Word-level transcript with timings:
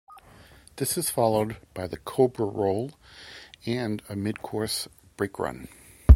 This 0.77 0.97
is 0.97 1.11
followed 1.11 1.57
by 1.75 1.85
the 1.85 1.97
cobra 1.99 2.47
roll 2.47 2.89
and 3.67 4.01
a 4.09 4.15
mid-course 4.15 4.87
brake 5.15 5.37
run. 5.37 5.67